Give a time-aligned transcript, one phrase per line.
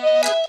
[0.00, 0.39] Música